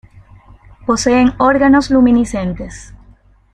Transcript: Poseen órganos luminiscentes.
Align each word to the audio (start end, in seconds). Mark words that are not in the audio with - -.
Poseen 0.87 1.35
órganos 1.37 1.91
luminiscentes. 1.91 2.95